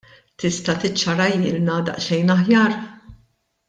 Tista' 0.43 0.75
tiċċarahielna 0.85 1.77
daqsxejn 1.91 2.37
aħjar? 2.39 2.79